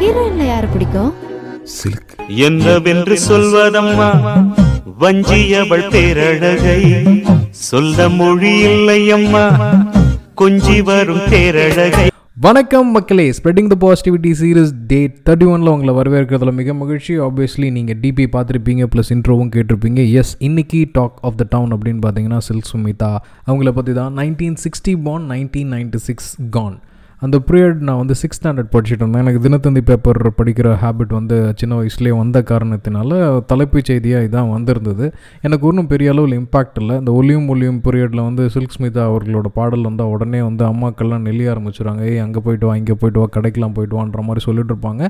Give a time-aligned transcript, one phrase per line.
[0.00, 1.12] ஹீரோயின்ல யாரு பிடிக்கும்?
[1.76, 2.10] சில்க்.
[2.46, 4.08] என்னவென்று சொல்வதம்மா?
[5.02, 6.80] வஞ்சியவள் பேரழகை
[7.50, 9.44] சொல்ல மொழி இல்லையம்மா
[10.40, 12.06] கொஞ்சி வரும் பேரழகை.
[12.46, 17.18] வணக்கம் மக்களே spreading the positivity series date thirty ஒனில் உங்களை வரவேற்கிறதுல மிக மகிழ்ச்சி.
[17.18, 20.12] ஆப்வியஸ்லி நீங்கள் டிபி பார்த்துருப்பீங்க ப்ளஸ் இன்ட்ரோவும் கேட்டிருப்பீங்க.
[20.12, 23.16] எஸ் இன்னைக்கு டாக் ஆஃப் த டவுன் அப்படின்னு பார்த்தீங்கன்னா சில்க் சுமிதா.
[23.46, 26.78] அவங்கள பற்றி தான் nineteen sixty born nineteen ninety six gone
[27.24, 29.22] அந்த பீரியட் நான் வந்து சிக்ஸ் ஸ்டாண்டர்ட் படிச்சுட்டு இருந்தேன்.
[29.24, 33.18] எனக்கு தினத்தந்தி பேப்பர் படிக்கிற ஹேபிட் வந்து சின்ன வயசுலேயே வந்த காரணத்தினால
[33.50, 35.06] தலைப்புச் செய்தியாக இதான் வந்திருந்தது.
[35.46, 36.96] எனக்கு ஒன்றும் பெரிய அளவில் இம்பாக்ட் இல்லை.
[37.02, 42.02] இந்த ஒலியும் ஒலியும் பீரியடில் வந்து சில்க் ஸ்மிதா அவர்களோட பாடல் வந்தால் உடனே வந்து அம்மாக்கள்லாம் நெல்லிய ஆரம்பிச்சுறாங்க
[42.10, 45.02] ஏய் அங்கே போயிட்டு வா இங்கே போயிட்டு வா கடைக்கெலாம் போயிட்டு வான்ற மாதிரி சொல்லிட்டு இருப்பாங்க.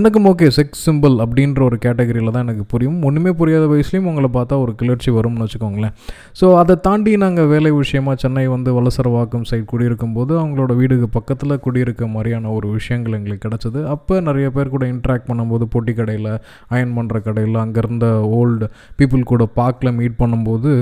[0.00, 2.98] எனக்கும் ஓகே செக்ஸ் சிம்பிள் அப்படின்ற ஒரு கேட்டகரியில் தான் எனக்கு புரியும்.
[3.10, 5.94] ஒன்றுமே புரியாத வயசுலேயும் உங்களை பார்த்தா ஒரு கிளர்ச்சி வரும்னு வச்சுக்கோங்களேன்.
[6.40, 11.48] ஸோ அதை தாண்டி நாங்கள் வேலை விஷயமா சென்னை வந்து வலசரவாக்கம் சைட் குடியிருக்கும் போது அவங்களோட வீடுக்கு பக்கத்தில்
[11.64, 13.80] குடியிருக்க மாதிரியான ஒரு விஷயங்கள் எங்களுக்கு கிடச்சிது.
[13.94, 16.30] அப்போ நிறைய பேர் கூட இன்ட்ராக்ட் பண்ணும்போது பொட்டி கடையில்
[16.74, 18.06] அயன் பண்ணுற கடையில் அங்கே இருந்த
[18.38, 18.68] ஓல்டு
[19.00, 20.72] பீப்புள் கூட பார்க்கில் மீட் பண்ணும்போது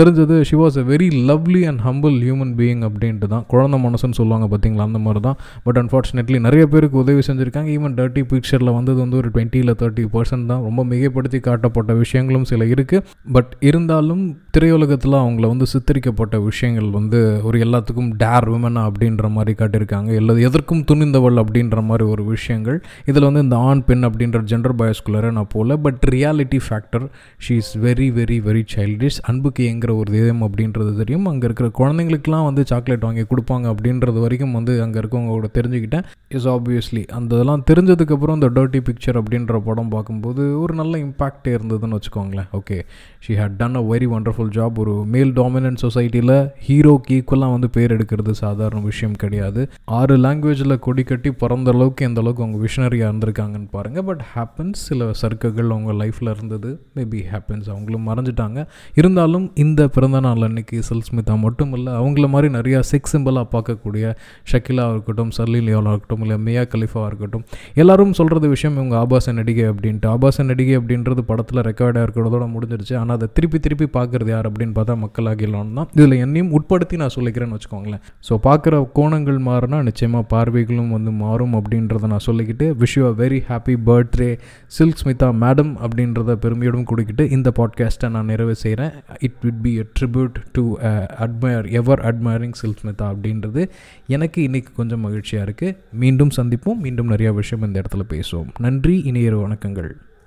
[0.00, 3.44] தெரிஞ்சது she was a very lovely and humble human being அப்படின்ட்டு தான்.
[3.52, 5.38] குழந்தை மனசுன்னு சொல்லுவாங்க பார்த்தீங்களா அந்த மாதிரி தான்.
[5.66, 7.70] பட் அன்ஃபார்ச்சுனேட்லி நிறைய பேருக்கு உதவி செஞ்சுருக்காங்க.
[7.76, 10.62] ஈவன் டர்ட்டி பிக்சரில் வந்தது வந்து ஒரு டுவெண்ட்டியில் தேர்ட்டி பர்சன்ட் தான்.
[10.68, 13.04] ரொம்ப மிகைப்படுத்தி காட்டப்பட்ட விஷயங்களும் சில இருக்குது
[13.36, 14.22] பட் இருந்தாலும்
[14.56, 20.08] திரையுலகத்தில் அவங்கள வந்து சித்தரிக்கப்பட்ட விஷயங்கள் வந்து ஒரு எல்லாத்துக்கும் டேர் விமனா அப்படின்ற மாதிரி காட்டியிருக்காங்க.
[20.20, 22.78] எல்லா எதற்கும் துணிந்தவள் அப்படின்ற மாதிரி ஒரு விஷயங்கள்.
[23.10, 27.06] இதில் வந்து இந்த ஆண் பெண் அப்படின்ற ஜெண்டர் பயஸ்குள்ளரை நான் போகல but reality factor
[27.46, 31.26] she is very very very childish அன்புக்கு ஏங்குற ஒரு இதயம் அப்படின்றது தெரியும்.
[31.32, 36.06] அங்கே இருக்கிற குழந்தைங்களுக்குலாம் வந்து சாக்லேட் வாங்கி கொடுப்பாங்க அப்படின்றது வரைக்கும் வந்து அங்கே இருக்கவங்களோட தெரிஞ்சுக்கிட்டேன்.
[36.38, 41.98] இஸ் ஆப்வியஸ்லி அந்த இதெல்லாம் தெரிஞ்சதுக்கப்புறம் இந்த டர்ட்டி பிக்சர் அப்படின்ற படம் பார்க்கும்போது ஒரு நல்ல இம்பாக்ட் இருந்ததுன்னு
[41.98, 42.48] வச்சுக்கோங்களேன்.
[42.58, 42.78] Okay
[43.24, 46.34] she had done a very wonderful job ஒரு மேல் டாமினன்ட் சொசைட்டியில்
[46.66, 49.62] ஹீரோக்கு ஈக்குவலாக வந்து பேர் எடுக்கிறது சாதாரண விஷயம் கிடையாது.
[49.98, 54.82] ஆர் ஆறு லாங்குவேஜில் கொடி கட்டி பிறந்த அளவுக்கு எந்த அளவுக்கு அவங்க விஷனரியாக இருந்திருக்காங்கன்னு பாருங்கள் பட் ஹேப்பன்ஸ்
[54.88, 56.70] சில சர்க்குகள் அவங்க லைஃப்பில் இருந்தது.
[56.98, 58.58] மேபி ஹேப்பன்ஸ் அவங்களும் மறைஞ்சிட்டாங்க.
[59.00, 64.14] இருந்தாலும் இந்த பிறந்த நாள் அன்னைக்கு செல்ஸ்மிதா மட்டும் இல்லை அவங்கள மாதிரி நிறையா செக்ஸ் சிம்பிளாக பார்க்கக்கூடிய
[64.52, 67.44] ஷக்கிலாக இருக்கட்டும் சர்லி லியோலாக இருக்கட்டும் இல்லை மியா கலிஃபாவாக இருக்கட்டும்
[67.84, 70.10] எல்லாரும் சொல்கிறது விஷயம் இவங்க ஆபாச நடிகை அப்படின்ட்டு.
[70.14, 72.96] ஆபாச நடிகை அப்படின்றது படத்தில் ரெக்கார்டாக இருக்கிறதோட முடிஞ்சிருச்சு.
[73.02, 75.90] ஆனால் அதை திருப்பி திருப்பி பார்க்குறது யார் அப்படின்னு பார்த்தா மக்களாகிலாம் தான்.
[75.98, 78.04] இதில் என்னையும் உட்படுத்தி நான் சொல்லிக்கிறேன்னு வச்சுக்கோங்களேன்.
[78.30, 83.38] ஸோ பார்க்குற கோணங்கள் மாறினா நிச்சயமாக பார்வைகளும் வந்து மாறும் அப்படின்றத நான் சொல்லிக்கிட்டு wish you a very
[83.48, 89.62] happy birthday Silk Smitha madam அப்படின்றத பெருமையோடும் கொடுக்கிட்டு இந்த பாட்காஸ்ட்டை நான் நிறைவு செய்கிறேன் it will
[89.62, 90.78] be a tribute to
[91.24, 93.68] admire ever admiring Silk Smitha அப்படின்றது
[94.06, 96.76] எனக்கு இன்றைக்கி கொஞ்சம் மகிழ்ச்சியாக இருக்குது மீண்டும் சந்திப்போம்.
[96.76, 98.48] மீண்டும் நிறையா விஷயம் இந்த இடத்துல பேசுவோம்.
[98.58, 99.02] நன்றி.
[99.02, 99.90] இணையர் வணக்கங்கள்.